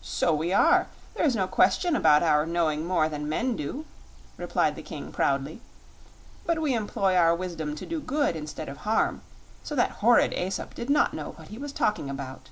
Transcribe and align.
"So 0.00 0.32
we 0.32 0.52
are. 0.52 0.86
There 1.16 1.26
is 1.26 1.34
no 1.34 1.48
question 1.48 1.96
about 1.96 2.22
our 2.22 2.46
knowing 2.46 2.86
more 2.86 3.08
than 3.08 3.28
men 3.28 3.56
do," 3.56 3.84
replied 4.36 4.76
the 4.76 4.82
King, 4.84 5.10
proudly. 5.10 5.60
"But 6.44 6.62
we 6.62 6.72
employ 6.72 7.16
our 7.16 7.34
wisdom 7.34 7.74
to 7.74 7.84
do 7.84 7.98
good, 8.00 8.36
instead 8.36 8.68
of 8.68 8.76
harm; 8.86 9.22
so 9.64 9.74
that 9.74 9.90
horrid 10.06 10.32
Aesop 10.34 10.72
did 10.76 10.88
not 10.88 11.14
know 11.14 11.32
what 11.32 11.48
he 11.48 11.58
was 11.58 11.72
talking 11.72 12.08
about." 12.08 12.48